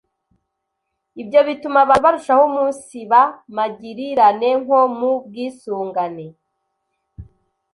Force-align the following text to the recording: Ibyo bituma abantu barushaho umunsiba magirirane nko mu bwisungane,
Ibyo 1.21 1.39
bituma 1.47 1.77
abantu 1.81 2.01
barushaho 2.05 2.41
umunsiba 2.49 3.21
magirirane 3.55 4.49
nko 4.61 4.79
mu 4.97 5.11
bwisungane, 5.25 6.25